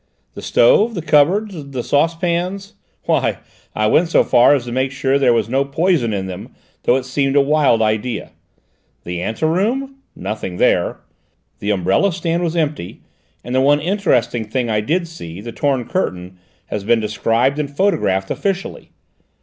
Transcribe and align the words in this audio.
The 0.33 0.41
stove? 0.41 0.95
The 0.95 1.03
cupboards? 1.03 1.63
The 1.73 1.83
saucepans? 1.83 2.73
Why, 3.05 3.37
I 3.75 3.85
went 3.85 4.07
so 4.07 4.23
far 4.23 4.55
as 4.55 4.65
to 4.65 4.71
make 4.71 4.91
sure 4.91 5.19
that 5.19 5.19
there 5.19 5.31
was 5.31 5.47
no 5.47 5.63
poison 5.63 6.11
in 6.11 6.25
them, 6.25 6.55
though 6.85 6.95
it 6.95 7.05
seemed 7.05 7.35
a 7.35 7.39
wild 7.39 7.83
idea. 7.83 8.31
The 9.03 9.21
anteroom? 9.21 9.97
Nothing 10.15 10.57
there: 10.57 11.01
the 11.59 11.69
umbrella 11.69 12.11
stand 12.11 12.41
was 12.41 12.55
empty, 12.55 13.01
and 13.43 13.53
the 13.53 13.61
one 13.61 13.79
interesting 13.79 14.43
thing 14.45 14.71
I 14.71 14.81
did 14.81 15.07
see, 15.07 15.39
the 15.39 15.51
torn 15.51 15.85
curtain, 15.85 16.39
has 16.65 16.83
been 16.83 16.99
described 16.99 17.59
and 17.59 17.69
photographed 17.69 18.31
officially." 18.31 18.89